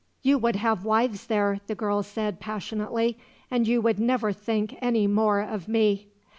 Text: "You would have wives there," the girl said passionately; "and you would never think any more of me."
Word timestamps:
"You 0.23 0.39
would 0.39 0.55
have 0.55 0.83
wives 0.83 1.27
there," 1.27 1.59
the 1.67 1.75
girl 1.75 2.01
said 2.01 2.39
passionately; 2.39 3.19
"and 3.51 3.67
you 3.67 3.81
would 3.81 3.99
never 3.99 4.33
think 4.33 4.75
any 4.81 5.05
more 5.05 5.41
of 5.41 5.67
me." 5.67 6.07